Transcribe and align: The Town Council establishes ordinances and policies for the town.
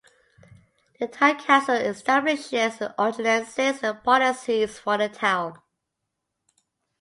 The 0.99 1.07
Town 1.07 1.37
Council 1.37 1.75
establishes 1.75 2.81
ordinances 2.97 3.83
and 3.83 4.03
policies 4.03 4.79
for 4.79 4.97
the 4.97 5.09
town. 5.09 5.59